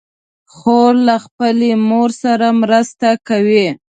خور 0.53 0.93
له 1.07 1.15
خپلې 1.25 1.69
مور 1.89 2.09
سره 2.23 2.47
مرسته 2.61 3.09
کوي. 3.27 3.67